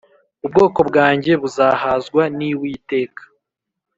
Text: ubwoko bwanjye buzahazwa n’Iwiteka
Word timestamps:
ubwoko 0.45 0.79
bwanjye 0.89 1.31
buzahazwa 1.41 2.21
n’Iwiteka 2.37 3.21